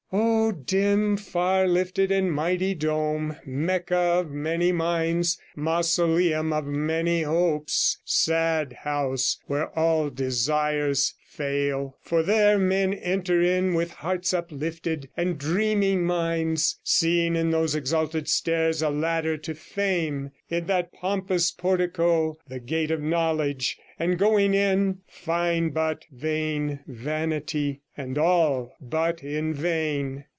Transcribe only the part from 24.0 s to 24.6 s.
going